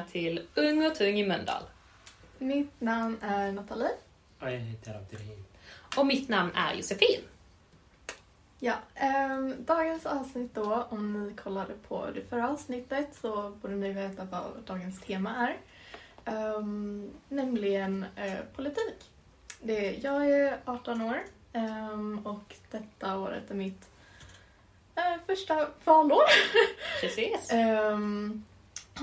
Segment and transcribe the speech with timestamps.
[0.00, 1.62] välkomna till Ung och tung i Mölndal.
[2.38, 3.90] Mitt namn är Nathalie.
[4.40, 5.44] Ja, jag heter Abderrahim.
[5.96, 7.20] Och mitt namn är Josefin.
[8.58, 13.92] Ja, ehm, dagens avsnitt då, om ni kollade på det förra avsnittet så borde ni
[13.92, 15.56] veta vad dagens tema är.
[16.24, 19.10] Ehm, nämligen eh, politik.
[19.62, 21.18] Det, jag är 18 år
[21.52, 23.88] ehm, och detta året är mitt
[24.94, 26.24] eh, första valår.
[27.00, 27.48] Precis.
[27.52, 28.44] Ehm,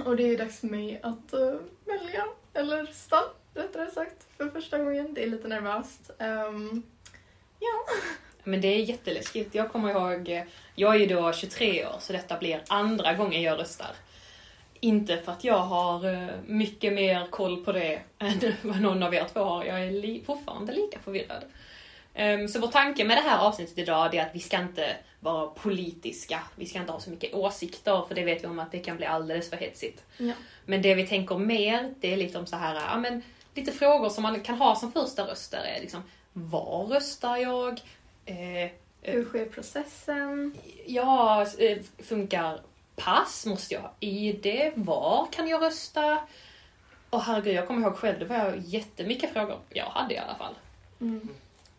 [0.06, 4.78] och det är dags för mig att uh, välja, eller rösta rättare sagt, för första
[4.78, 5.14] gången.
[5.14, 6.12] Det är lite nervöst.
[6.20, 6.84] Um,
[7.60, 7.94] ja.
[8.44, 9.56] Men det är jätteläskigt.
[9.56, 10.44] Jag kommer ihåg, eh,
[10.76, 13.92] jag är ju då 23 år så detta blir andra gången jag röstar.
[14.80, 19.14] Inte för att jag har eh, mycket mer koll på det än vad någon av
[19.14, 19.66] er två har.
[19.66, 21.44] Jag är li- fortfarande lika förvirrad.
[22.18, 25.48] Ehm, Så vår tanke med det här avsnittet idag är att vi ska inte vara
[25.48, 26.40] politiska.
[26.56, 28.98] Vi ska inte ha så mycket åsikter för det vet vi om att det kan
[28.98, 30.04] bli alldeles för hetsigt.
[30.18, 30.34] ja.
[30.66, 33.22] Men det vi tänker mer, det är liksom så här, ja men
[33.54, 35.80] lite frågor som man kan ha som första röstare.
[35.82, 37.82] Liksom, var röstar jag?
[38.26, 38.70] Eh,
[39.02, 40.58] Hur sker processen?
[40.86, 42.62] ja, eh, funkar
[42.96, 43.46] pass?
[43.46, 44.72] Måste jag ha ID?
[44.76, 46.18] Var kan jag rösta?
[47.10, 50.54] Och herregud, jag kommer ihåg själv, det var jättemycket frågor jag hade i alla fall.
[51.02, 51.30] Mm.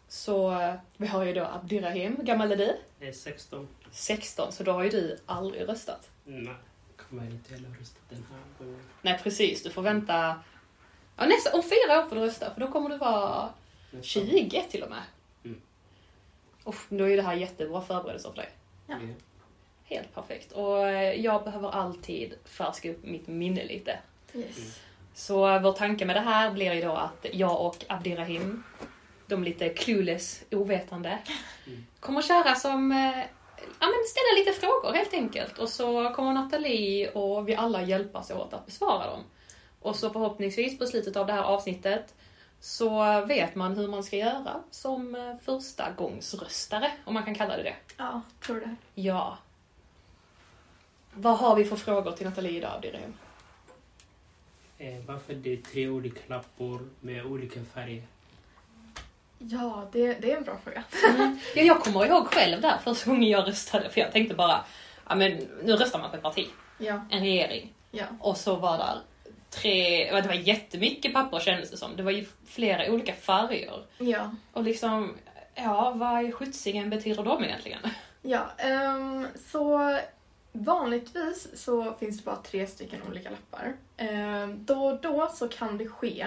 [0.09, 0.63] Så
[0.97, 2.77] vi har ju då Abdirahim, hur gammal är du?
[2.99, 3.69] Jag är 16.
[3.91, 6.11] 16, så då har ju du aldrig röstat.
[6.25, 6.55] Nej,
[6.97, 8.81] kommer inte heller rösta den här gången.
[9.03, 10.41] Nej precis, du får vänta
[11.17, 13.49] ja, nästa, om fyra år får du rösta för då kommer du vara
[13.91, 14.03] Nästan.
[14.03, 15.03] 20 till och med.
[15.45, 15.61] Mm.
[16.65, 18.51] Uff, då är ju det här jättebra förberedelser för dig.
[18.87, 18.95] Ja.
[19.01, 19.15] Ja.
[19.85, 20.53] Helt perfekt.
[20.53, 20.79] Och
[21.17, 23.99] jag behöver alltid färska upp mitt minne lite.
[24.35, 24.81] Yes.
[25.15, 28.63] Så eh, vår tanke med det här blir ju då att jag och Abdirahim,
[29.29, 31.19] de lite clueless, ovetande,
[31.67, 31.87] Mm.
[32.01, 33.25] kommer köra som eh,
[33.81, 38.31] Ja men ställa lite frågor helt enkelt och så kommer Nathalie och vi alla hjälpas
[38.31, 39.21] åt att besvara dem.
[39.81, 42.15] Och så förhoppningsvis på slutet av det här avsnittet
[42.61, 47.57] så vet man hur man ska göra som eh, första gångsröstare, om man kan kalla
[47.57, 47.75] det det.
[47.97, 48.77] Ja, tror det.
[48.95, 49.39] Ja.
[51.15, 53.15] Vad har vi för frågor till Nathalie idag, Abdirahim?
[54.79, 58.03] Eh, varför det är tre olika lappor med olika färger?
[59.39, 60.85] Ja, det, det är en bra fråga.
[61.55, 64.65] Ja, jag kommer ihåg själv där första gången jag röstade, för jag tänkte bara,
[65.09, 65.33] ja men
[65.63, 66.47] nu röstar man på ett parti,
[66.79, 67.73] Ja, en regering.
[67.91, 68.05] ja.
[68.21, 68.99] Och så var där
[69.51, 71.97] tre, det var jättemycket papper kändes det som.
[71.97, 73.85] Det var ju flera olika färger.
[73.99, 75.15] Ja, Och liksom,
[75.55, 77.81] ja vad i skjutsingen betyder de egentligen?
[78.23, 78.51] ja.
[78.59, 79.99] ehm, så
[80.53, 83.73] vanligtvis så finns det bara tre stycken olika lappar.
[83.97, 86.27] Ehm, då och då så kan det ske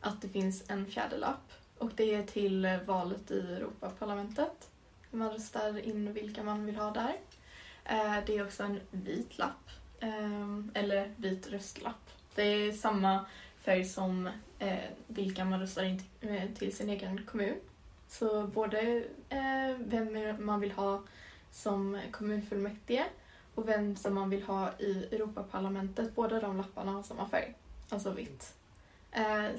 [0.00, 4.70] att det finns en fjärde lapp och det är till eh, valet i Europaparlamentet.
[5.10, 7.16] Man röstar in vilka man vill ha där.
[7.84, 9.70] Eh, det är också en vit lapp,
[10.00, 12.10] ehm, eller vit röstlapp.
[12.34, 13.24] Det är samma
[13.60, 16.02] färg som eh, vilka man röstar in
[16.54, 17.56] till, sin egen kommun.
[18.08, 19.04] Så både
[19.78, 21.02] vem man vill ha
[21.50, 23.04] som kommunfullmäktige
[23.54, 27.54] och vem som man vill ha i Europaparlamentet, båda de lapparna har samma färg,
[27.88, 28.54] alltså vitt.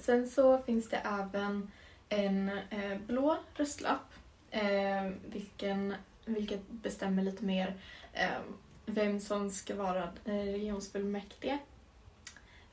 [0.02, 1.72] Sen så finns det även
[2.12, 4.14] en eh, blå röstlapp,
[4.52, 5.96] eh, vilken,
[6.26, 7.76] vilket bestämmer lite mer
[8.14, 8.40] eh,
[8.86, 11.60] vem som ska vara eh, regionsfullmäktige.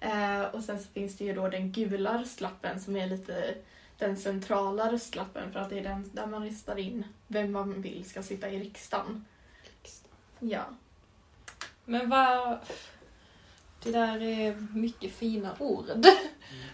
[0.00, 3.54] Eh, och sen så finns det ju då den gula röstlappen som är lite
[3.98, 8.04] den centrala röstlappen för att det är den där man röstar in vem man vill
[8.04, 9.24] ska sitta i riksdagen.
[10.38, 10.64] Ja.
[11.84, 12.58] Men vad...
[13.88, 15.84] Det där är mycket fina ord.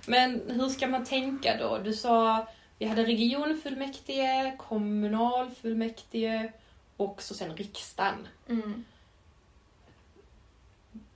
[0.06, 1.78] Men hur ska man tänka då?
[1.78, 2.46] Du sa
[2.78, 6.52] vi hade regionfullmäktige, kommunalfullmäktige
[6.96, 8.28] och så sen riksdagen.
[8.48, 8.84] Mm.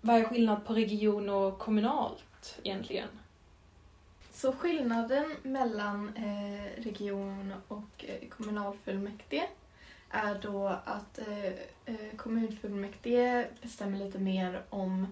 [0.00, 3.08] Vad är skillnad på region och kommunalt egentligen?
[4.32, 9.48] Så skillnaden mellan eh, region och eh, kommunalfullmäktige
[10.10, 15.06] är då att eh, kommunfullmäktige bestämmer lite mer om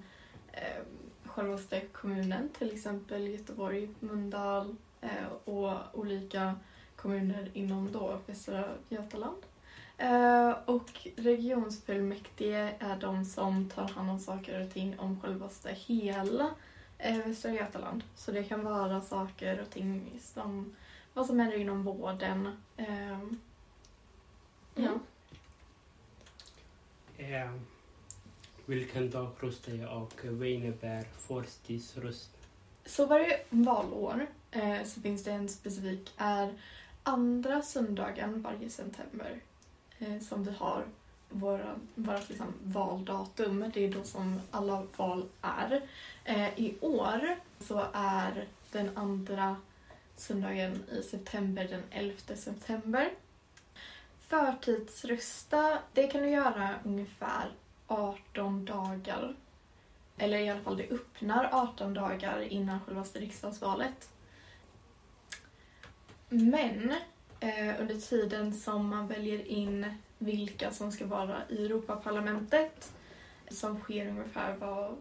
[0.57, 0.83] eh,
[1.25, 6.55] självaste kommunen, till exempel Göteborg, Mölndal eh, och olika
[6.97, 9.43] kommuner inom då Västra Götaland.
[9.99, 16.51] Eh, och regionsfullmäktige är de som tar hand om saker och ting om självaste hela
[16.99, 18.03] eh, Västra Götaland.
[18.15, 20.77] Så det kan vara saker och ting som
[21.15, 22.63] vad som händer inom vården.
[22.77, 23.19] Eh,
[24.75, 24.89] ja.
[24.89, 25.01] Mm.
[27.19, 27.67] Ehm,
[28.69, 32.31] vilken dag röstar jag och vad innebär förstidsröst?
[32.85, 36.55] Så varje valår eh, så finns det en specifik, är
[37.03, 39.41] andra söndagen varje september
[39.99, 40.85] eh, som vi har
[41.29, 43.71] våra, vårt liksom valdatum.
[43.75, 45.83] Det är då som alla val är.
[46.25, 49.57] Eh, I år så är den andra
[50.17, 53.11] söndagen i september den 11 september.
[54.21, 57.51] Förtidsrösta, det kan du göra ungefär
[57.87, 59.35] 18 dagar.
[60.19, 64.11] Eller i alla fall det öppnar 18 dagar innan självaste riksdagsvalet.
[66.29, 66.95] Men
[67.41, 72.93] eh, under tiden som man väljer in vilka som ska vara i Europaparlamentet
[73.49, 74.97] som sker ungefär var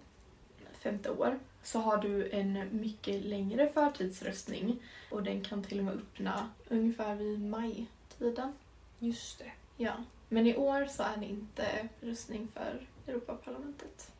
[0.79, 4.79] femte år så har du en mycket längre förtidsröstning
[5.11, 8.53] och den kan till och med öppna ungefär vid majtiden.
[8.99, 9.51] Just det.
[9.77, 9.93] Ja,
[10.29, 14.11] men i år så är det inte röstning för Europaparlamentet.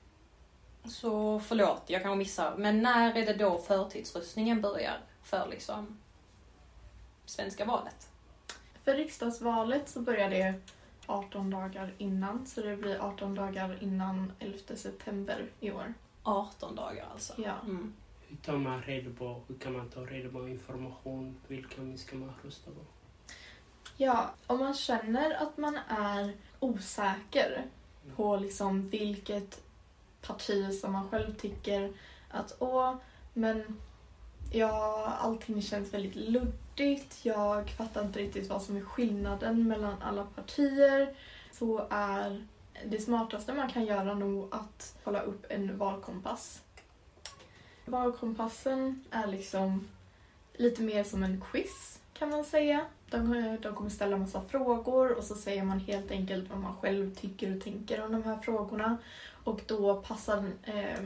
[0.85, 2.55] Så förlåt, jag kanske missar.
[2.57, 5.97] Men när är det då förtidsröstningen börjar för liksom
[7.25, 8.09] svenska valet?
[8.83, 10.53] För riksdagsvalet så börjar det
[11.05, 15.93] 18 dagar innan, så det blir 18 dagar innan 11 september i år.
[16.23, 17.33] 18 dagar alltså.
[17.37, 17.53] Ja.
[17.63, 17.93] Mm.
[18.27, 21.35] Hur tar man reda på, hur kan man ta reda på information?
[21.47, 22.81] Vilka ska man rösta på?
[23.97, 27.65] Ja, om man känner att man är osäker
[28.15, 29.61] på liksom vilket
[30.21, 31.93] parti som man själv tycker
[32.29, 32.95] att åh,
[33.33, 33.79] men
[34.51, 37.25] ja, allting känns väldigt luddigt.
[37.25, 41.15] Jag fattar inte riktigt vad som är skillnaden mellan alla partier.
[41.51, 42.45] Så är
[42.85, 46.61] det smartaste man kan göra nog att kolla upp en valkompass.
[47.85, 49.87] Valkompassen är liksom
[50.53, 52.85] lite mer som en quiz kan man säga.
[53.09, 57.15] De, de kommer ställa massa frågor och så säger man helt enkelt vad man själv
[57.15, 58.97] tycker och tänker om de här frågorna.
[59.43, 60.99] Och då passar, eh,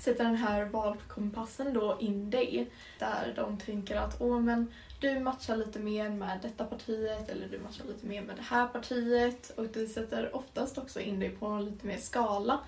[0.00, 5.56] sätter den här valkompassen då in dig där de tänker att åh men du matchar
[5.56, 9.66] lite mer med detta partiet eller du matchar lite mer med det här partiet och
[9.66, 12.60] det sätter oftast också in dig på en lite mer skala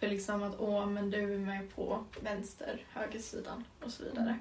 [0.00, 4.38] för liksom att åh men du är med på vänster, högersidan och så vidare.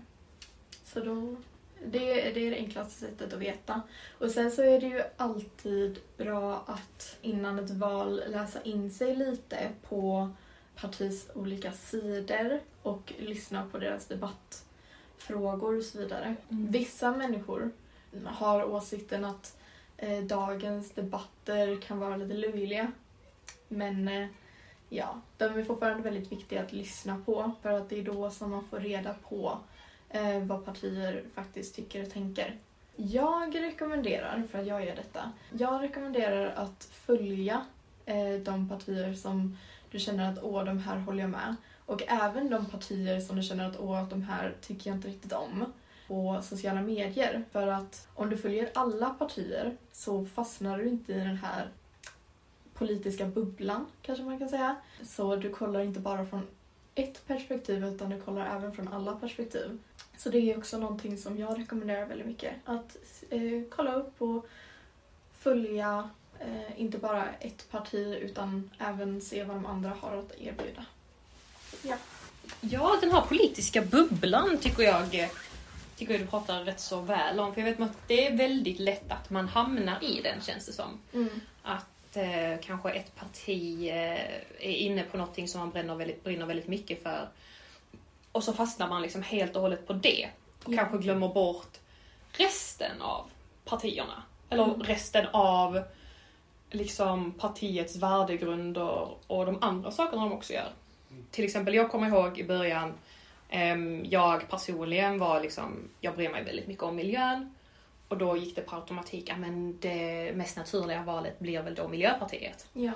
[0.86, 1.36] Så då,
[1.84, 3.82] det, det är det enklaste sättet att veta.
[4.20, 9.16] Och sen så är det ju alltid bra att innan ett val läsa in sig
[9.16, 10.30] lite på
[10.76, 16.36] partis olika sidor och lyssna på deras debattfrågor och så vidare.
[16.50, 16.72] Mm.
[16.72, 17.72] Vissa människor
[18.26, 19.58] har åsikten att
[19.98, 22.92] eh, dagens debatter kan vara lite löjliga.
[23.68, 24.28] Men eh,
[24.90, 28.52] ja, de är fortfarande väldigt viktiga att lyssna på för att det är då som
[28.52, 29.60] man får reda på
[30.16, 32.56] eh, vad partier faktiskt tycker och tänker.
[32.96, 37.66] Jag rekommenderar, för att jag gör detta, jag rekommenderar att följa
[38.06, 39.58] eh, de partier som
[39.92, 41.56] du känner att åh, de här håller jag med.
[41.86, 45.34] Och även de partier som du känner att åh, de här tycker jag inte riktigt
[45.34, 45.74] om
[46.08, 47.44] på sociala medier.
[47.52, 51.70] För att om du följer alla partier så fastnar du inte i den här
[52.74, 54.76] politiska bubblan, kanske man kan säga.
[55.04, 56.48] Så du kollar inte bara från
[56.96, 59.80] ett perspektiv utan du kollar även från alla perspektiv.
[60.18, 62.54] Så det är också någonting som jag rekommenderar väldigt mycket.
[62.66, 62.98] Att
[63.30, 64.48] eh, kolla upp och
[65.40, 66.10] följa
[66.40, 70.86] eh, inte bara ett parti utan även se vad de andra har att erbjuda.
[72.62, 75.30] Ja, den här politiska bubblan tycker jag
[75.96, 77.54] tycker jag du pratar rätt så väl om.
[77.54, 80.74] För jag vet att det är väldigt lätt att man hamnar i den känns det
[80.74, 81.00] som.
[81.14, 81.42] Mm.
[81.64, 84.26] Att eh, kanske ett parti eh,
[84.60, 87.30] är inne på någonting som man brinner väldigt, brinner väldigt mycket för.
[88.36, 90.28] Och så fastnar man liksom helt och hållet på det.
[90.64, 90.78] Och Ja.
[90.78, 91.78] kanske glömmer bort
[92.32, 93.30] resten av
[93.66, 94.24] partierna.
[94.50, 94.84] Eller Mm.
[94.84, 95.84] resten av
[96.70, 100.70] liksom partiets värdegrunder och de andra sakerna de också gör.
[101.32, 102.94] Till exempel, jag kommer ihåg i början,
[103.50, 107.56] ehm, jag personligen var liksom, jag bryr mig väldigt mycket om miljön.
[108.08, 111.88] Och då gick det på automatik, ja men det mest naturliga valet blir väl då
[111.88, 112.68] Miljöpartiet.
[112.74, 112.92] Ja.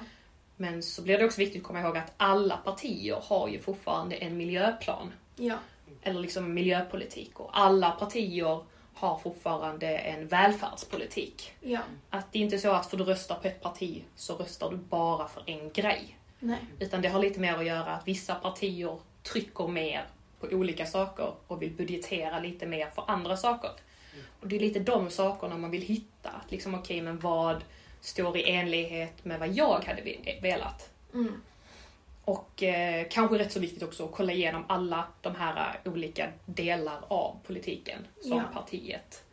[0.55, 4.15] Men så blir det också viktigt att komma ihåg att alla partier har ju fortfarande
[4.15, 5.11] en miljöplan.
[5.39, 5.55] Ja.
[6.01, 7.39] Eller liksom miljöpolitik.
[7.39, 8.59] Och alla partier
[8.93, 11.53] har fortfarande en välfärdspolitik.
[11.61, 11.79] Ja.
[12.09, 14.77] Att det är inte så att för du röstar på ett parti så röstar du
[14.77, 16.17] bara för en grej.
[16.39, 16.59] Nej.
[16.79, 20.05] Utan det har lite mer att göra att vissa partier trycker mer
[20.39, 23.71] på olika saker och vill budgetera lite mer för andra saker.
[24.41, 26.29] Och det är lite de sakerna man vill hitta.
[26.29, 27.63] Att Liksom, okej, men vad
[28.01, 30.89] står i enlighet med vad jag hade ve- velat?
[31.13, 31.41] Mm.
[32.29, 36.29] Och eh, kanske rätt så viktigt också att kolla igenom alla de här eh, olika
[36.45, 38.43] delar av politiken som Ja.
[38.53, 39.23] partiet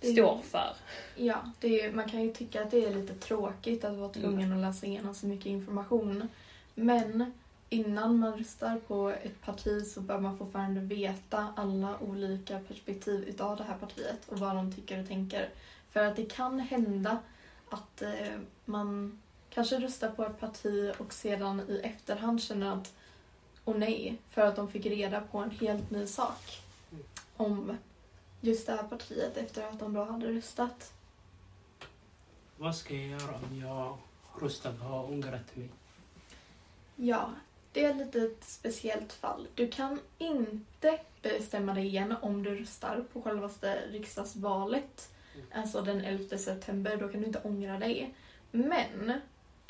[0.00, 0.74] Det- står för.
[1.16, 4.52] Ja, det är, man kan ju tycka att det är lite tråkigt att vara tvungen
[4.52, 6.28] att läsa igenom så mycket information.
[6.74, 7.32] Men
[7.68, 13.56] innan man röstar på ett parti så bör man fortfarande veta alla olika perspektiv utav
[13.56, 15.48] det här partiet och vad de tycker och tänker.
[15.90, 17.18] För att det kan hända
[17.70, 19.18] att eh, man
[19.54, 22.94] kanske röstar på ett parti och sedan i efterhand känner att
[23.64, 26.60] åh nej, för att de fick reda på en helt ny sak
[27.36, 27.76] om
[28.40, 30.92] just det här partiet efter att de då hade röstat.
[32.56, 35.68] Vad ska jag göra om jag och har ångrat mig?
[36.96, 37.30] Ja,
[37.72, 39.46] det är ett litet speciellt fall.
[39.54, 45.46] Du kan inte bestämma dig igen om du röstar på självaste riksdagsvalet, Mm.
[45.54, 46.96] alltså den 11 september.
[46.96, 48.14] Då kan du inte ångra dig.
[48.50, 49.20] Men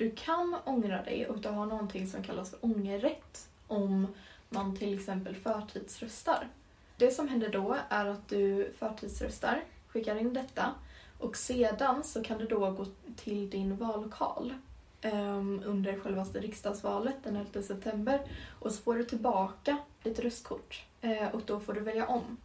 [0.03, 4.07] du kan ångra dig och du har någonting som kallas för ångerrätt om
[4.49, 6.49] man till exempel förtidsröstar.
[6.97, 10.75] Det som händer då är att du förtidsröstar, skickar in detta
[11.19, 14.55] och sedan så kan du då gå till din vallokal
[15.03, 18.21] um, under självaste riksdagsvalet den 11 september
[18.61, 22.37] och så får du tillbaka ditt röstkort uh, och då får du välja om.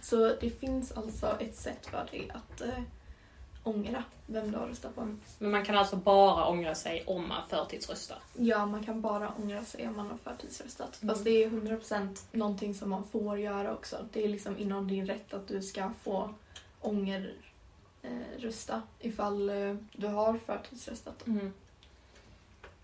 [0.00, 2.82] Så det finns alltså ett sätt för dig att uh,
[3.64, 5.16] ångra vem du har röstat på.
[5.38, 8.18] Men man kan alltså bara ångra sig om man förtidsröstar.
[8.36, 11.02] Ja, man kan bara ångra sig om man har förtidsröstat.
[11.02, 11.14] Mm.
[11.14, 13.96] Fast det är 100% någonting som man får göra också.
[14.12, 16.34] Det är liksom inom din rätt att du ska få
[16.80, 17.36] ångerrösta
[18.02, 21.26] eh, rösta ifall eh, du har förtidsröstat.
[21.26, 21.52] Mm.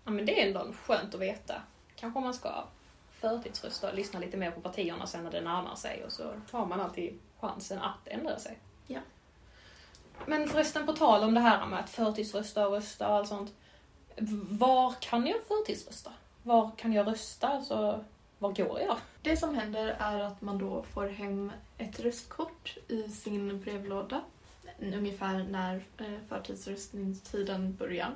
[0.03, 1.61] Ja men det är ändå skönt att veta.
[1.95, 2.63] Kanske man ska
[3.11, 6.65] förtidsrösta och lyssna lite mer på partierna sen när det närmar sig och så har
[6.65, 8.57] man alltid chansen att ändra sig.
[8.87, 8.99] Ja.
[10.25, 13.53] Men förresten på tal om det här med att förtidsrösta och rösta och allt sånt.
[14.49, 16.11] Var kan jag förtidsrösta?
[16.43, 17.47] Var kan jag rösta?
[17.47, 18.05] Alltså,
[18.39, 18.97] var går jag?
[19.21, 24.21] Det som händer är att man då får hem ett röstkort i sin brevlåda
[24.81, 28.11] ungefär när eh, förtidsröstningstiden börjar.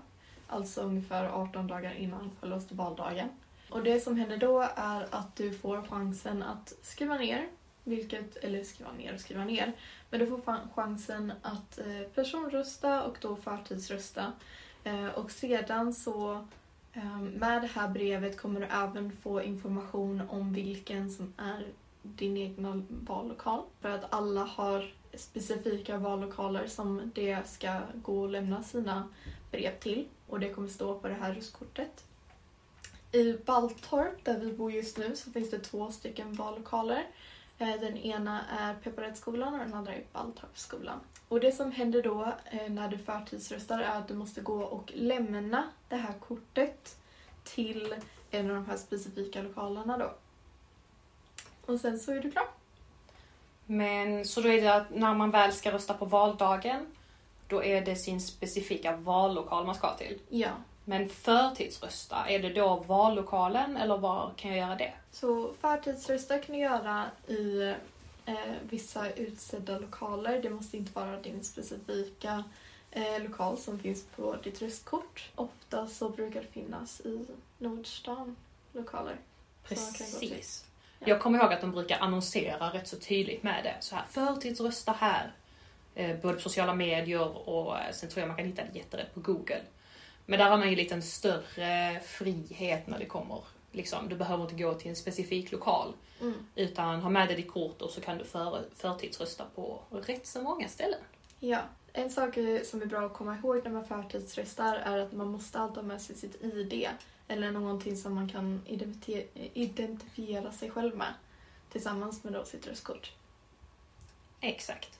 [0.48, 3.30] Alltså ungefär 18 dagar innan självaste valdagen.
[3.70, 7.48] Och det som händer då är att du får chansen att skriva ner,
[7.84, 9.74] vilket, eller skriva ner och skriva ner,
[10.14, 14.32] men du får chansen att eh, personrösta och då förtidsrösta.
[14.84, 16.46] Eh, och sedan så
[16.94, 21.68] ehm, med det här brevet kommer du även få information om vilken som är
[22.02, 23.62] din egna vallokal.
[23.82, 29.10] För att alla har specifika vallokaler som det ska gå och lämna sina
[29.52, 30.08] brev till.
[30.28, 32.04] Och det kommer stå på det här röstkortet.
[33.12, 37.08] I Baltorp, där vi bor just nu, så finns det två stycken vallokaler.
[37.58, 41.00] Eh, Den ena är Pepparättsskolan och den andra är Baltorpsskolan.
[41.28, 44.92] Och det som händer då eh, när du förtidsröstar är att du måste gå och
[44.96, 46.98] lämna det här kortet
[47.44, 47.96] till
[48.32, 50.14] en av de här specifika lokalerna då.
[51.66, 52.48] Och sen så är du klar.
[53.66, 56.86] Men så då är det att när man väl ska rösta på valdagen,
[57.48, 60.20] då är det sin specifika vallokal man ska till.
[60.30, 60.50] Ja.
[60.86, 64.94] Men förtidsrösta, är det då vallokalen eller var kan jag göra det?
[65.12, 67.74] Så förtidsrösta kan du göra i
[68.26, 68.36] eh,
[68.70, 70.42] vissa utsedda lokaler.
[70.42, 72.44] Det måste inte vara din specifika
[72.92, 75.30] eh, lokal som finns på ditt röstkort.
[75.36, 77.26] Ofta så brukar det finnas i
[77.58, 78.36] Nordstan
[78.72, 79.16] lokaler.
[79.64, 80.66] Precis.
[81.00, 81.08] Ja.
[81.08, 83.76] Jag kommer ihåg att de brukar annonsera rätt så tydligt med det.
[83.80, 85.32] Så här, förtidsrösta här.
[85.96, 89.14] Eh, både på sociala medier och eh, sen tror jag man kan hitta det jätterätt
[89.14, 89.62] på Google.
[90.26, 93.44] Men där har man ju lite en större frihet när det kommer.
[93.72, 95.94] Liksom, du behöver inte gå till en specifik lokal.
[96.22, 96.48] Mm.
[96.56, 100.42] Utan ha med dig ditt kort och så kan du för, förtidsrösta på rätt så
[100.42, 101.00] många ställen.
[101.40, 101.60] Ja,
[101.94, 105.60] en sak som är bra att komma ihåg när man förtidsröstar är att man måste
[105.60, 106.88] alltid ha med sig sitt ID
[107.28, 108.62] eller någonting som man kan
[109.54, 111.14] identifiera sig själv med
[111.72, 113.12] tillsammans med då sitt röstkort.
[114.42, 115.00] Exakt.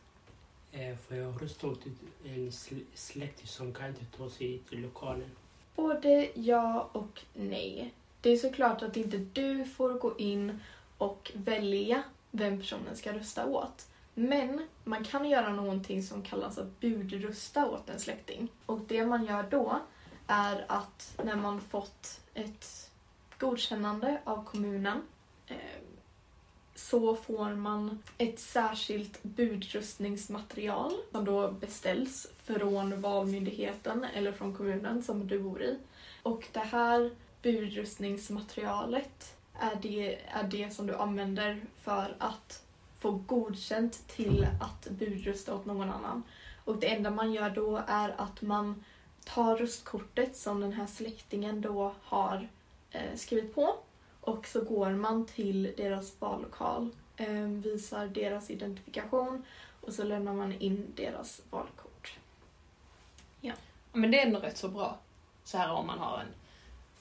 [0.74, 1.86] Eh, för jag rösta åt
[2.26, 2.52] en
[2.94, 5.32] släkting som kan inte ta sig till lokalen?
[5.76, 7.94] Både ja och nej.
[8.22, 10.60] Det är såklart att inte du får gå in
[10.98, 13.88] och välja vem personen ska rösta åt.
[14.14, 18.48] Men man kan göra någonting som kallas att budrösta åt en släkting.
[18.66, 19.80] Och det man gör då
[20.28, 22.92] är att när man fått ett
[23.38, 25.02] godkännande av kommunen
[25.48, 25.56] eh,
[26.90, 35.28] så får man ett särskilt budröstningsmaterial som då beställs från Valmyndigheten eller från kommunen som
[35.28, 35.78] du bor i.
[36.24, 37.12] Och det här
[37.42, 42.64] budröstningsmaterialet är det, är det som du använder för att
[43.00, 46.24] få godkänt till att budrösta åt någon annan.
[46.66, 48.84] Och det enda man gör då är att man
[49.24, 52.50] tar röstkortet som den här släktingen då har
[52.92, 53.76] eh, skrivit på
[54.24, 59.46] och så går man till deras vallokal, eh, visar deras identifikation
[59.82, 62.18] och så lämnar man in deras valkort.
[63.42, 63.54] Ja,
[63.94, 64.98] Men det är ändå rätt så bra.
[65.44, 66.34] Så här om man har en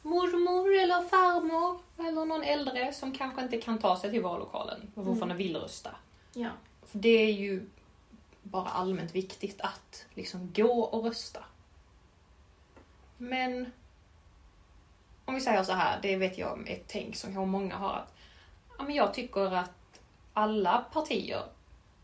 [0.02, 5.04] mormor eller farmor eller någon äldre som kanske inte kan ta sig till vallokalen och
[5.04, 5.90] fortfarande vill rösta.
[6.34, 6.50] Ja.
[6.86, 7.66] För det är ju
[8.42, 11.44] bara allmänt viktigt att liksom gå och rösta.
[13.16, 13.72] Men
[15.24, 17.92] om vi säger så här, det vet jag om ett tänk som kanske många har
[17.92, 18.14] att
[18.78, 20.00] ja, men jag tycker att
[20.32, 21.42] alla partier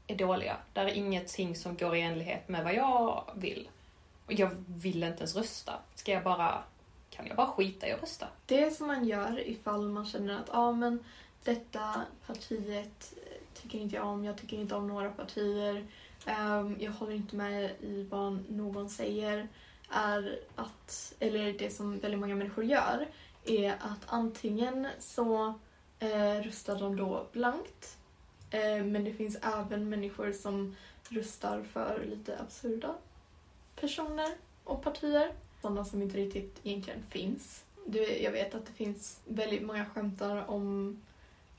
[0.06, 0.56] är dåliga.
[0.72, 3.68] Där är ingenting som går i enlighet med vad jag vill.
[4.26, 5.72] Och jag vill inte ens rösta.
[5.94, 6.62] Ska jag bara,
[7.10, 8.28] kan jag bara skita i att rösta?
[8.46, 11.04] Det som man gör ifall man känner att ah, men
[11.44, 13.14] detta partiet
[13.54, 15.87] tycker inte jag om, jag tycker inte om några partier,
[16.26, 19.48] um, jag håller inte med i vad någon säger,
[19.90, 23.07] är att, eller det som väldigt många människor gör,
[23.45, 25.54] är att antingen så
[25.99, 27.97] eh, röstar de då blankt,
[28.50, 30.76] eh, men det finns även människor som
[31.09, 32.95] röstar för lite absurda
[33.76, 34.28] personer
[34.64, 35.33] och partier.
[35.62, 37.64] Sådana som inte riktigt egentligen finns.
[37.87, 40.97] Du, jag vet att det finns väldigt många skämtar om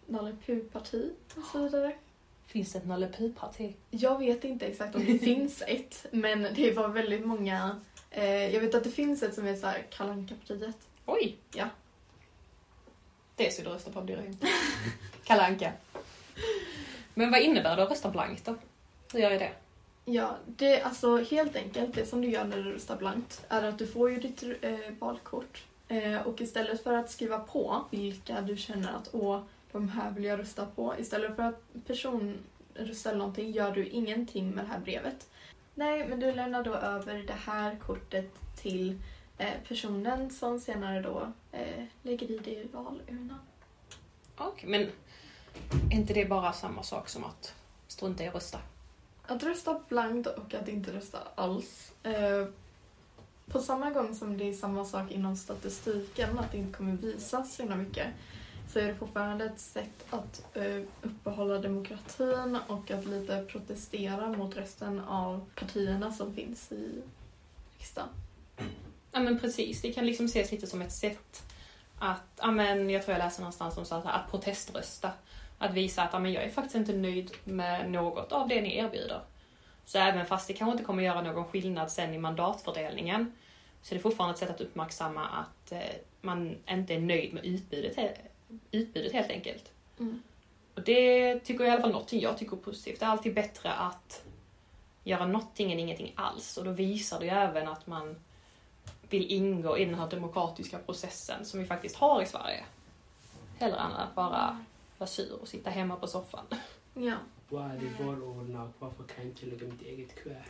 [0.06, 1.96] Nalle Puh-parti och så vidare.
[2.46, 3.74] Finns det ett Nalle Puh-parti?
[3.90, 7.80] Jag vet inte exakt om det finns ett, men det var väldigt många...
[8.12, 10.78] Eh, jag vet att det finns ett som är så här Kalle Anka-partiet.
[11.06, 11.38] Oj!
[11.54, 11.66] Ja.
[13.36, 14.48] Det ska du rösta på, blir det inte.
[15.24, 15.72] Kalle Anka.
[17.14, 18.56] Men vad innebär det att rösta blankt då?
[19.14, 19.52] Hur gör jag det?
[20.06, 23.78] Ja, det alltså helt enkelt, det som du gör när du röstar blankt är att
[23.78, 28.58] du får ju ditt eh, valkort eh, och istället för att skriva på vilka du
[28.58, 33.52] känner att åh, de här vill jag rösta på, istället för att personrösta eller någonting
[33.52, 35.28] gör du ingenting med det här brevet.
[35.80, 39.02] Nej, men du lämnar då över det här kortet till
[39.38, 43.40] eh, personen som senare då eh, lägger i det i valurnan.
[44.38, 44.82] Okej, men
[45.92, 47.56] är inte det bara samma sak som att
[47.88, 48.60] strunta i att rösta?
[49.28, 51.92] Att rösta blankt och att inte rösta alls.
[52.04, 52.48] Eh,
[53.46, 57.56] på samma gång som det är samma sak inom statistiken, att det inte kommer visas
[57.56, 58.08] så himla mycket,
[58.70, 64.58] så är det fortfarande ett sätt att eh, uppehålla demokratin och att lite protestera mot
[64.58, 67.02] resten av partierna som finns i
[67.78, 68.10] riksdagen.
[69.12, 71.44] Ja men precis, det kan liksom ses lite som ett sätt
[72.00, 75.12] att, ja men jag tror jag läste någonstans som sa att proteströsta.
[75.58, 78.78] Att visa att ja, men jag är faktiskt inte nöjd med något av det ni
[78.78, 79.22] erbjuder.
[79.86, 83.32] Så även fast det kanske inte kommer göra någon skillnad sen i mandatfördelningen
[83.82, 85.80] så är det fortfarande ett sätt att uppmärksamma att eh,
[86.22, 88.10] man inte är nöjd med utbudet, eh,
[88.72, 89.72] utbudet helt enkelt.
[90.00, 90.22] Mm.
[90.76, 93.00] Och det tycker jag i alla fall någonting jag tycker är positivt.
[93.00, 94.24] Det är alltid bättre att
[95.04, 96.58] göra någonting än ingenting alls.
[96.58, 98.16] Och då visar det ju även att man
[99.10, 102.64] vill ingå i den här demokratiska processen som vi faktiskt har i Sverige.
[103.58, 104.66] Hellre än att bara
[104.98, 106.46] vara sur och sitta hemma på soffan.
[106.94, 107.16] Ja.
[107.50, 110.46] Vad är det valurna och varför kan jag inte lägga mitt eget kuvert?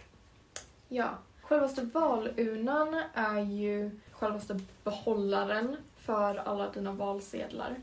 [0.88, 1.10] Ja.
[1.42, 7.76] Självaste valurnan är ju självaste behållaren för alla dina valsedlar.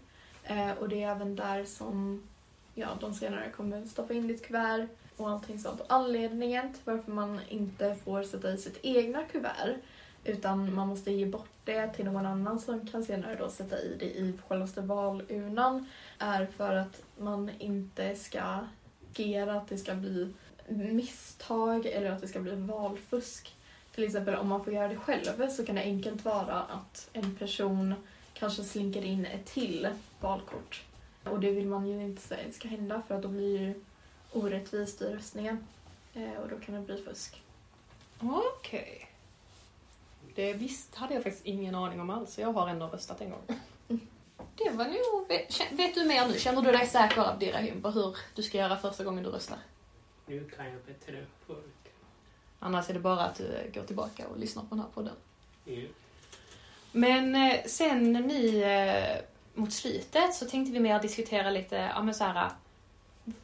[0.46, 2.22] Eh, och det är även där som
[2.74, 5.80] ja, de senare kommer stoppa in ditt kuvert och allting sånt.
[5.80, 9.76] Och anledningen till varför man inte får sätta i sitt egna kuvert
[10.24, 13.96] utan man måste ge bort det till någon annan som kan senare då sätta i
[13.98, 15.87] det i självaste valurnan
[16.18, 18.59] är för att man inte ska
[19.11, 20.32] agera att det ska bli
[20.68, 23.56] misstag eller att det ska bli valfusk.
[23.94, 27.37] Till exempel om man får göra det själv så kan det enkelt vara att en
[27.37, 27.94] person
[28.38, 29.88] kanske slinker in ett till
[30.20, 30.85] valkort.
[31.25, 33.75] Och det vill man ju inte ska hända för att då blir det
[34.33, 35.66] orättvist i röstningen.
[36.14, 37.42] Eh, och då kan det bli fusk.
[38.20, 39.11] Okej.
[40.35, 42.38] Det visst hade jag faktiskt ingen aning om alls.
[42.38, 43.42] Jag har ändå röstat en gång.
[44.57, 45.29] Det var nog...
[45.29, 46.38] Vet, vet du mer nu?
[46.38, 49.59] Känner du dig säker av Dirahim på hur du ska göra första gången du röstar?
[50.27, 51.88] Nu kan jag bättre förut.
[52.59, 55.14] Annars är det bara att du går tillbaka och lyssnar på den här podden.
[55.64, 55.83] Ja.
[56.96, 59.18] Men eh, sen nu eh,
[59.54, 62.50] mot slutet så tänkte vi mer diskutera lite, ja men så här,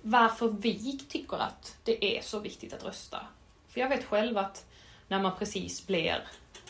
[0.03, 3.27] varför vi tycker att det är så viktigt att rösta.
[3.69, 4.65] För jag vet själv att
[5.09, 6.23] när man precis blir,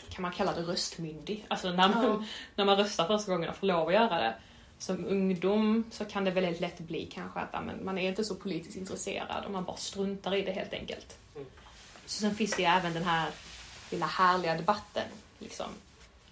[0.09, 2.23] kan man kalla det röstmyndig, alltså när man, Ja.
[2.55, 4.35] när man röstar första gången och får lov att göra det.
[4.77, 8.23] Som ungdom så kan det väldigt lätt bli kanske att ja, men man är inte
[8.23, 11.17] så politiskt intresserad och man bara struntar i det helt enkelt.
[11.35, 11.47] Mm.
[12.05, 13.29] Så sen finns det ju även den här
[13.89, 15.07] lilla härliga debatten.
[15.39, 15.67] Liksom,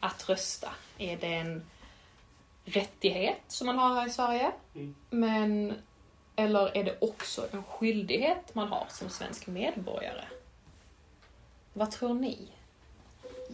[0.02, 0.70] att rösta.
[0.98, 1.64] Är det en
[2.66, 4.52] rättighet som man har här i Sverige?
[4.76, 4.96] Mm.
[5.10, 5.74] Men,
[6.36, 10.24] eller är det också en skyldighet man har som svensk medborgare?
[11.74, 12.48] Vad tror ni?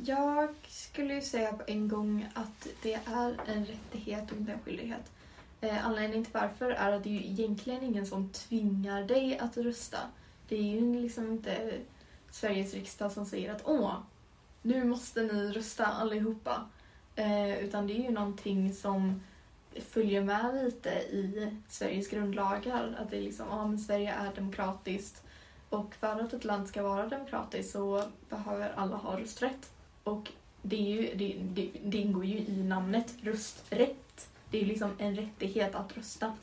[0.05, 4.59] Jag skulle ju säga på en gång att det är en rättighet och inte en
[4.59, 5.11] skyldighet.
[5.61, 9.57] Eh, anledningen till varför är att det är ju egentligen ingen som tvingar dig att
[9.57, 9.97] rösta.
[10.47, 11.73] Det är ju liksom inte
[12.31, 13.93] Sveriges riksdag som säger att åh,
[14.67, 16.65] nu måste ni rösta allihopa.
[17.15, 19.21] Eh, utan det är ju någonting som
[19.75, 22.95] följer med lite i Sveriges grundlagar.
[22.99, 25.23] Att det är liksom, ja men Sverige är demokratiskt
[25.69, 29.71] och för att ett land ska vara demokratiskt så behöver alla ha rösträtt.
[30.03, 34.29] Och det, är ju, det, det, det ingår ju i namnet rösträtt.
[34.51, 36.33] Det är ju liksom en rättighet att rösta.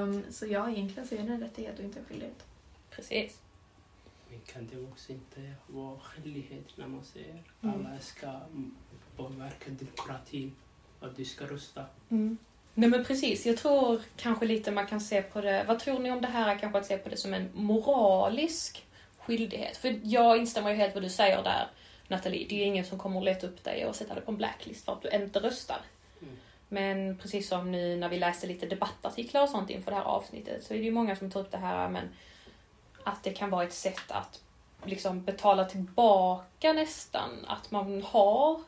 [0.00, 2.44] Um, så ja, egentligen så är det en rättighet och inte en skyldighet.
[2.90, 3.38] Precis.
[4.30, 7.86] Men kan det också inte vara skyldighet när man säger Mm.
[7.86, 8.26] alla ska
[9.16, 10.56] påverka demokratin,
[11.00, 11.84] att du ska rösta?
[12.08, 12.38] Mm.
[12.74, 16.10] Nej men precis, jag tror kanske lite man kan se på det, vad tror ni
[16.10, 18.86] om det här kanske att se på det som en moralisk
[19.18, 19.76] skyldighet?
[19.76, 21.68] För jag instämmer ju helt vad du säger där
[22.08, 24.36] Nathalie, det är ingen som kommer att leta upp dig och sätta dig på en
[24.36, 25.80] blacklist för att du inte röstar.
[26.22, 26.36] Mm.
[26.68, 30.64] Men precis som nu när vi läste lite debattartiklar och sånt inför det här avsnittet
[30.64, 32.08] så är det ju många som tar upp det här men
[33.08, 34.40] att det kan vara ett sätt att
[34.84, 38.60] liksom betala tillbaka nästan, att man har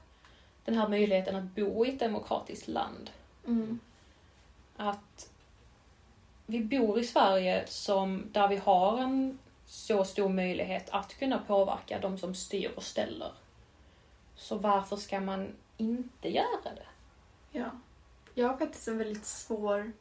[0.64, 3.11] den här möjligheten att bo i ett demokratiskt land
[3.46, 3.81] Mm.
[4.76, 5.31] att
[6.46, 11.98] vi bor i Sverige som, där vi har en så stor möjlighet att kunna påverka
[11.98, 13.33] de som styr och ställer.
[14.37, 16.87] Så varför ska man inte göra det?
[17.59, 17.70] Ja.
[18.35, 19.92] Jag har faktiskt en väldigt svår...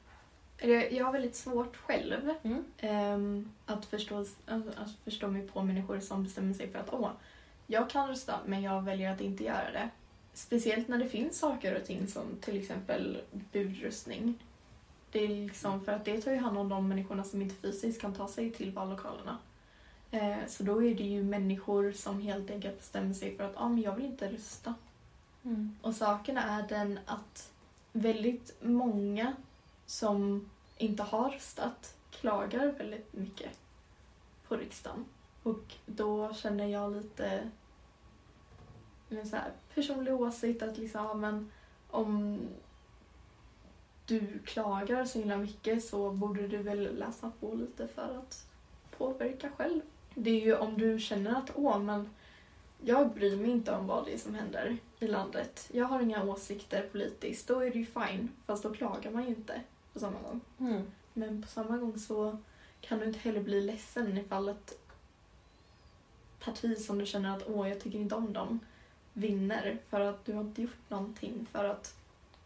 [0.61, 2.63] Jag har väldigt svårt själv Mm.
[2.77, 7.09] ehm, att, förstå, att, att förstå mig på människor som bestämmer sig för att åh,
[7.67, 9.89] jag kan rösta men jag väljer att inte göra det.
[10.33, 14.39] Speciellt när det finns saker och ting som till exempel budröstning.
[15.11, 18.01] Det är liksom för att det tar ju hand om de människorna som inte fysiskt
[18.01, 19.37] kan ta sig till vallokalerna.
[20.11, 23.69] Eh, så då är det ju människor som helt enkelt bestämmer sig för att ah,
[23.69, 24.75] men jag vill inte rösta.
[25.43, 25.75] Mm.
[25.81, 27.51] Och saken är den att
[27.91, 29.33] väldigt många
[29.89, 33.59] som inte har röstat klagar väldigt mycket
[34.47, 35.05] på riksdagen.
[35.43, 37.49] Och då känner jag lite
[39.09, 41.51] en så här personlig åsikt att liksom, men
[41.89, 42.39] om
[44.05, 48.45] du klagar så himla mycket så borde du väl läsa på lite för att
[48.97, 49.81] påverka själv.
[50.15, 52.09] Det är ju om du känner att åh, men
[52.81, 55.69] jag bryr mig inte om vad det är som händer i landet.
[55.73, 57.47] Jag har inga åsikter politiskt.
[57.47, 58.29] Då är det ju fine.
[58.45, 59.61] Fast då klagar man ju inte
[59.93, 60.41] på samma gång.
[60.59, 60.91] Mm.
[61.13, 62.37] Men på samma gång så
[62.81, 64.77] kan du inte heller bli ledsen ifall ett
[66.39, 68.59] parti som du känner att åh, jag tycker inte om dem
[69.13, 71.95] vinner för att du har inte gjort någonting för att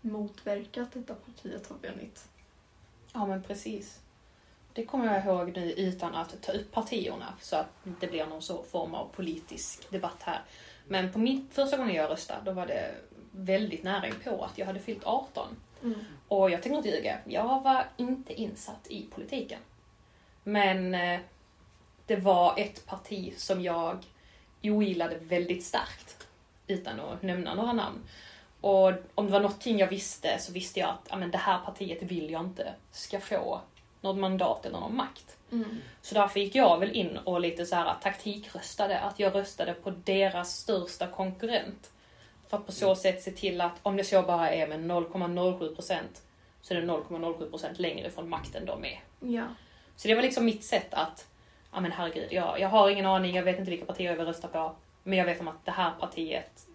[0.02, 2.28] motverka att detta partiet har vunnit.
[3.14, 4.00] Ja men precis.
[4.74, 8.26] Det kommer jag ihåg nu utan att ta upp partierna så att det inte blir
[8.26, 10.42] någon så form av politisk debatt här.
[10.88, 12.96] Men på mitt första gången jag röstade då var det
[13.32, 15.48] väldigt nära på att jag hade fyllt 18.
[15.84, 16.00] Mm.
[16.28, 19.60] Och jag tänker inte ljuga, jag var inte insatt i politiken.
[20.44, 21.20] Men eh,
[22.06, 23.98] det var ett parti som jag
[24.64, 26.28] ogillade väldigt starkt,
[26.68, 28.00] utan att nämna några namn.
[28.62, 31.60] Och om det var någonting jag visste så visste jag att ja, men det här
[31.60, 33.62] partiet vill jag inte ska få
[34.02, 35.38] något mandat eller någon makt.
[35.52, 35.82] Mm.
[36.02, 39.90] Så därför gick jag väl in och lite så här taktikröstade, att jag röstade på
[39.90, 41.92] deras största konkurrent.
[42.54, 45.76] För att på så sätt se till att om det så bara är med 0,07
[45.76, 46.22] procent
[46.62, 49.04] så är det 0,07 procent längre från makten de är.
[49.20, 49.48] Ja.
[49.96, 51.28] Så det var liksom mitt sätt att,
[51.72, 54.26] ja men herregud, jag, jag har ingen aning, jag vet inte vilka partier jag vill
[54.26, 54.76] rösta på.
[55.04, 56.68] Men jag vet om att det här partiet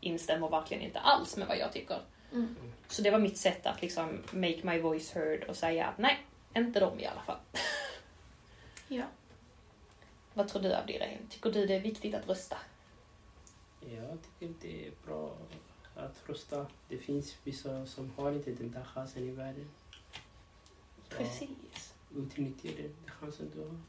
[0.00, 1.98] instämmer verkligen inte alls med vad jag tycker.
[2.32, 2.56] Mm.
[2.88, 6.26] Så det var mitt sätt att liksom make my voice heard och säga att nej,
[6.54, 7.38] inte de i alla fall.
[8.88, 9.04] Ja.
[10.34, 11.18] Vad tror du Abdirahim?
[11.30, 12.56] Tycker du det är viktigt att rösta?
[13.94, 15.32] Jag tycker det är bra
[15.96, 16.66] att rösta.
[16.88, 19.68] Det finns vissa som har inte den där chansen i världen.
[21.08, 21.94] Så Precis.
[22.16, 23.80] Utnyttja den chansen du har.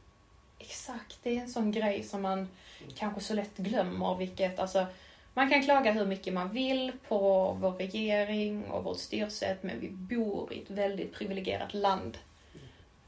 [0.60, 2.48] Exakt, det är en sån grej som man
[2.96, 4.16] kanske så lätt glömmer.
[4.16, 4.86] Vilket, alltså,
[5.34, 9.90] man kan klaga hur mycket man vill på vår regering och vårt styrssätt, men vi
[9.90, 12.18] bor i ett väldigt privilegierat land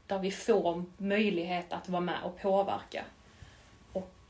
[0.06, 3.04] där vi får möjlighet att vara med och påverka.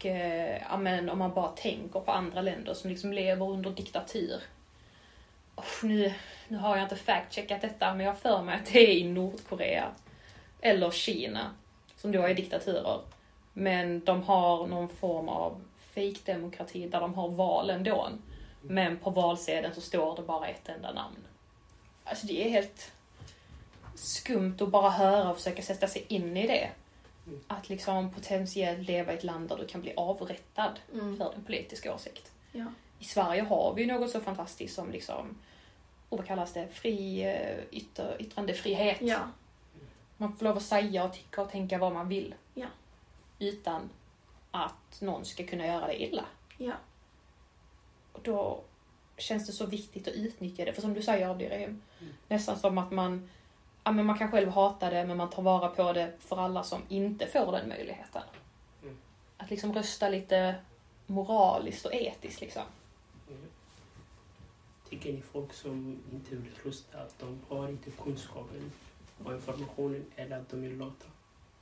[0.01, 4.43] Och eh, amen, om man bara tänker på andra länder som liksom lever under diktatur.
[5.57, 6.15] Oh, nu,
[6.49, 9.05] nu har jag inte fact-checkat detta, men jag har för mig att det är i
[9.05, 9.89] Nordkorea
[10.61, 11.55] eller Kina
[11.97, 13.01] som då är diktaturer.
[13.53, 15.61] Men de har någon form av
[15.95, 18.09] fake-demokrati där de har val ändå.
[18.63, 21.27] Men på valsedeln så står det bara ett enda namn.
[22.05, 22.93] Alltså det är helt
[23.95, 26.71] skumt att bara höra och försöka sätta sig in i det.
[27.31, 27.40] Mm.
[27.49, 31.16] Att liksom potentiellt leva i ett land där du kan bli avrättad Mm.
[31.16, 32.33] för din politiska åsikt.
[32.53, 32.66] Ja.
[32.99, 35.38] I Sverige har vi ju något så fantastiskt som liksom,
[36.09, 38.99] och vad kallas det, fri eh, ytter, yttrandefrihet.
[39.01, 39.19] Ja.
[40.16, 42.35] Man får lov att säga och tycka och tänka vad man vill.
[42.55, 42.66] Ja.
[43.38, 43.90] Utan
[44.51, 46.25] att någon ska kunna göra det illa.
[46.59, 46.73] Ja.
[48.12, 48.61] Och då
[49.16, 50.73] känns det så viktigt att utnyttja det.
[50.73, 52.12] För som du säger Abdirahim, Mm.
[52.29, 53.31] nästan som att man,
[53.85, 56.62] ja, men man kan själv hata det men man tar vara på det för alla
[56.62, 58.23] som inte får den möjligheten.
[58.83, 58.97] Mm.
[59.37, 60.55] Att liksom rösta lite
[61.07, 62.62] moraliskt och etiskt liksom.
[63.29, 63.40] Mm.
[64.88, 68.73] Tycker ni folk som inte vill rösta att de har inte kunskapen
[69.25, 71.07] och informationen eller att de är lata?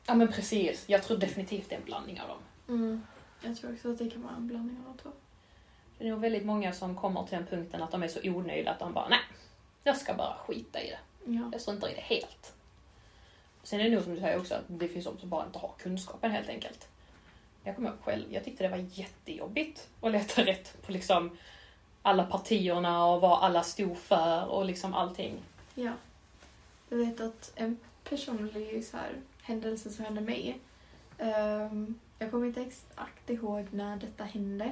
[0.06, 2.38] Ja men precis, jag tror definitivt det är en blandning av dem.
[2.68, 3.02] Mm.
[3.42, 5.10] Jag tror också att det kan vara en blandning av de två.
[5.98, 8.70] Det är nog väldigt många som kommer till den punkten att de är så onöjda
[8.70, 9.20] att de bara, nej,
[9.84, 10.98] jag ska bara skita i det.
[11.28, 11.48] Ja.
[11.52, 12.54] Jag struntar i det helt.
[13.62, 15.58] Sen är det nog som du säger också att det finns de som bara inte
[15.58, 16.88] har kunskapen helt enkelt.
[17.64, 21.38] Jag kommer ihåg själv, jag tyckte det var jättejobbigt att leta rätt på liksom
[22.02, 25.34] alla partierna och vad alla stod för och liksom allting.
[25.74, 25.92] ja.
[26.90, 29.12] Jag vet att en personlig så här,
[29.42, 30.58] händelse som hände mig.
[31.18, 34.70] ehm, jag kommer inte exakt ihåg när detta hände.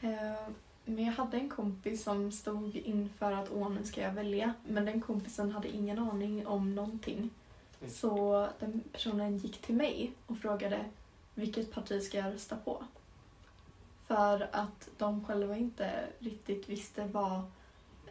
[0.00, 0.54] Ehm,
[0.88, 4.54] men jag hade en kompis som stod inför att åh, nu ska jag välja.
[4.68, 7.30] Men den kompisen hade ingen aning om någonting.
[7.80, 7.92] Mm.
[7.92, 10.84] Så den personen gick till mig och frågade
[11.34, 12.84] vilket parti ska jag rösta på?
[14.06, 17.38] För att de själva inte riktigt visste vad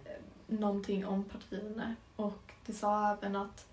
[0.05, 1.95] eh, någonting om partierna.
[2.15, 3.67] Och det sa även att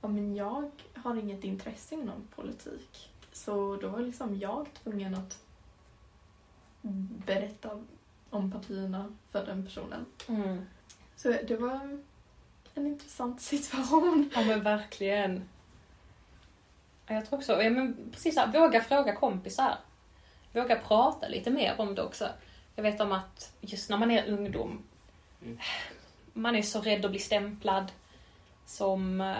[0.00, 3.10] ja, men jag har inget intresse inom politik.
[3.32, 5.38] Så då var liksom jag tvungen att
[7.26, 7.84] berätta
[8.34, 10.06] om partierna för den personen.
[10.28, 10.66] Mm.
[11.16, 11.98] Så det var
[12.74, 14.30] en intressant situation.
[14.34, 15.48] Ja men verkligen.
[17.06, 19.78] Ja, Jag tror också, ja, men precis så här, våga fråga kompisar.
[20.52, 22.28] Våga prata lite mer om det också.
[22.76, 24.82] Jag vet om att just när man är ungdom,
[25.42, 25.58] Mm.
[26.32, 27.92] man är så rädd att bli stämplad
[28.66, 29.36] som, eh,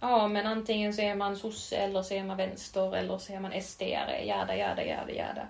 [0.00, 3.40] ja men antingen så är man sosse eller så är man vänster eller så är
[3.40, 5.48] man SD-are, jada jada jada jada.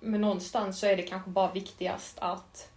[0.00, 2.70] Men någonstans så är det kanske bara viktigast att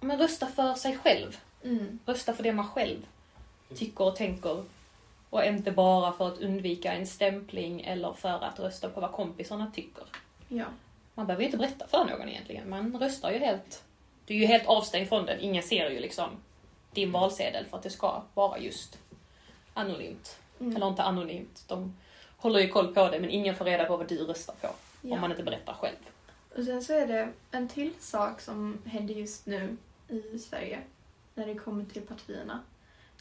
[0.00, 1.36] men rösta för sig själv.
[1.64, 1.98] Mm.
[2.06, 3.06] Rösta för det man själv
[3.74, 4.64] tycker och tänker.
[5.30, 9.72] Och inte bara för att undvika en stämpling eller för att rösta på vad kompisarna
[9.74, 10.04] tycker.
[10.48, 10.64] Ja.
[11.14, 12.70] Man behöver ju inte berätta för någon egentligen.
[12.70, 13.84] Man röstar ju helt...
[14.26, 15.40] Du är ju helt avstängd från den.
[15.40, 16.30] Ingen ser ju liksom
[16.92, 18.98] din valsedel för att det ska vara just
[19.74, 20.38] anonymt.
[20.60, 20.76] Mm.
[20.76, 21.64] Eller inte anonymt.
[21.68, 21.96] De
[22.36, 24.68] håller ju koll på det men ingen får reda på vad du röstar på.
[25.08, 25.14] Ja.
[25.14, 25.96] Om man inte berättar själv.
[26.56, 29.76] Och sen så är det en till sak som händer just nu
[30.08, 30.80] i Sverige
[31.34, 32.60] när det kommer till partierna.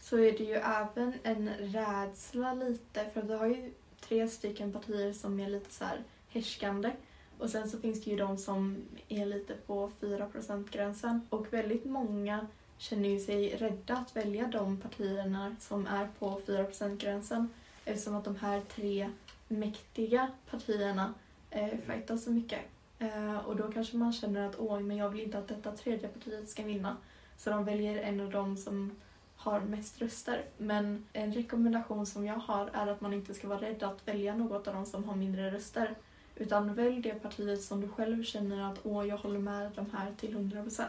[0.02, 5.14] Så är det ju även en rädsla lite för vi har ju tre stycken partier
[5.14, 6.92] som är lite så här härskande.
[7.38, 11.86] Och sen så finns det ju de som är lite på 4% gränsen och väldigt
[11.86, 12.48] många
[12.78, 17.50] känner ju sig rädda att välja de partierna som är på 4% gränsen
[17.86, 19.10] eftersom att de här tre
[19.48, 21.14] mäktiga partierna
[21.50, 22.62] eh, fightar så mycket.
[23.00, 26.08] Eh, och då kanske man känner att åh, men jag vill inte att detta tredje
[26.08, 26.98] partiet ska vinna.
[27.38, 28.96] Så de väljer en av dem som
[29.36, 30.46] har mest röster.
[30.58, 34.36] Men en rekommendation som jag har är att man inte ska vara rädd att välja
[34.36, 35.96] något av de som har mindre röster.
[36.36, 40.14] Utan välj det partiet som du själv känner att åh, jag håller med de här
[40.18, 40.84] till 100%.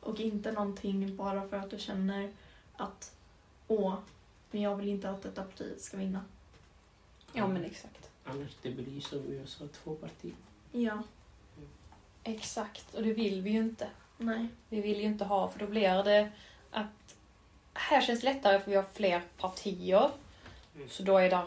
[0.00, 2.32] Och inte någonting bara för att du känner
[2.76, 3.16] att
[3.68, 3.94] åh,
[4.50, 6.20] men jag vill inte att detta partiet ska vinna.
[7.32, 8.10] Ja men exakt.
[8.24, 10.34] Annars det blir som USA, två partier.
[10.72, 11.02] Ja,
[12.24, 12.94] Exakt.
[12.94, 13.88] Och det vill vi ju inte.
[14.18, 14.46] nej.
[14.68, 16.28] Vi vill ju inte ha, för då blir det
[16.70, 17.16] att
[17.74, 20.10] här känns lättare för vi har fler partier.
[20.76, 20.88] Mm.
[20.88, 21.46] Så då är det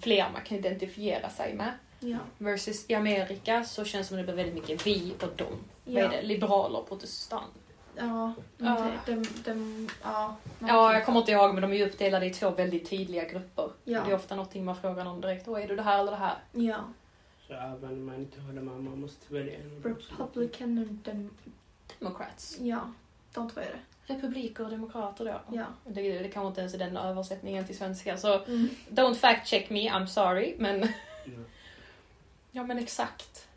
[0.00, 1.72] fler man kan identifiera sig med.
[2.00, 2.18] Ja.
[2.38, 5.52] Versus i Amerika så känns det som det blir väldigt mycket vi och dem.
[5.84, 6.00] Vad Ja.
[6.04, 6.22] är det?
[6.22, 7.54] Liberaler och protestant.
[7.98, 8.92] Ja, Ja.
[9.06, 12.50] de, de, de, ja, Ja, jag kommer inte ihåg men de är uppdelade i två
[12.50, 13.70] väldigt tydliga grupper.
[13.84, 14.02] Ja.
[14.04, 15.48] Det är ofta någonting man frågar någon direkt.
[15.48, 16.34] Åh, är du det här eller det här?
[16.52, 16.80] Ja,
[17.46, 19.82] Så även om man inte håller med, man måste välja en
[20.18, 21.30] Republican och dem,
[21.98, 22.56] Democrats.
[22.60, 22.92] ja,
[23.34, 24.14] de två är det.
[24.14, 25.56] Republiker och demokrater då.
[25.56, 25.64] Ja.
[25.84, 28.16] Det, det kanske inte ens är den översättningen till svenska.
[28.16, 28.68] Så Mm.
[28.90, 30.54] don't fact check me, I'm sorry.
[30.58, 30.88] Men Ja.
[32.50, 33.48] Ja men exakt.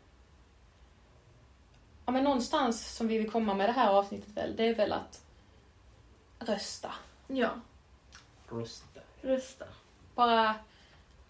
[2.10, 4.92] Ja men någonstans som vi vill komma med det här avsnittet väl, det är väl
[4.92, 5.22] att
[6.38, 6.94] rösta.
[7.26, 7.50] Ja,
[8.48, 9.00] Rösta.
[9.20, 9.64] rösta.
[10.14, 10.54] Bara,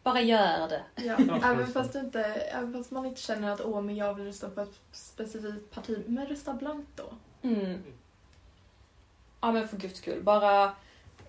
[0.03, 0.83] bara gör det.
[0.97, 4.51] Ja, även fast, inte, även fast man inte känner att åh, men jag vill rösta
[4.51, 7.13] på ett specifikt parti, men rösta blankt då.
[7.49, 7.83] Mm.
[9.41, 10.75] Ja men för guds skull, bara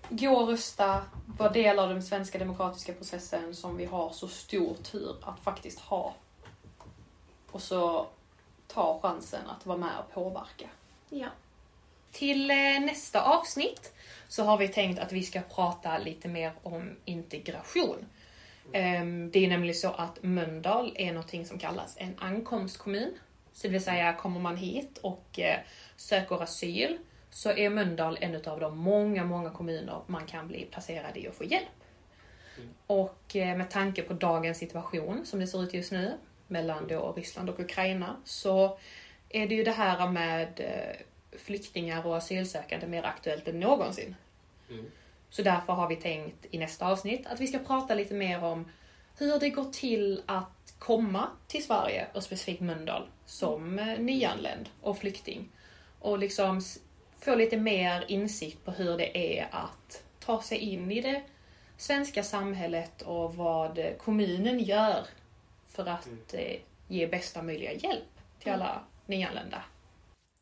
[0.08, 1.02] gå och rösta,
[1.38, 5.80] var del av den svenska demokratiska processen som vi har så stor tur att faktiskt
[5.80, 6.14] ha.
[7.50, 8.06] Och så
[8.74, 10.68] ta chansen att vara med och påverka.
[11.08, 11.28] Ja.
[12.10, 13.92] Till eh, nästa avsnitt
[14.28, 18.06] så har vi tänkt att vi ska prata lite mer om integration.
[18.72, 23.14] Ehm, Det är nämligen så att Mölndal är någonting som kallas en ankomstkommun.
[23.52, 25.60] Så det vill säga, kommer man hit och eh,
[25.96, 26.98] söker asyl
[27.30, 31.34] så är Mölndal en av de många, många kommuner man kan bli placerad i och
[31.34, 31.66] få hjälp.
[32.56, 32.68] Mm.
[32.86, 36.18] Och eh, med tanke på dagens situation som det ser ut just nu
[36.52, 38.78] mellan då Ryssland och Ukraina så
[39.28, 44.14] är det ju det här med eh, flyktingar och asylsökande mer aktuellt än någonsin.
[44.70, 44.84] Mm.
[45.30, 48.70] Så därför har vi tänkt i nästa avsnitt att vi ska prata lite mer om
[49.18, 54.98] hur det går till att komma till Sverige och specifikt Mölndal som eh, nyanländ och
[54.98, 55.48] flykting.
[55.98, 56.60] Och liksom
[57.20, 61.22] få lite mer insikt på hur det är att ta sig in i det
[61.76, 65.06] svenska samhället och vad eh, kommunen gör
[65.72, 69.62] för att eh, ge bästa möjliga hjälp till alla nyanlända.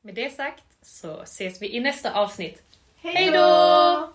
[0.02, 2.62] Med det sagt så ses vi i nästa avsnitt.
[2.96, 4.12] Hej då!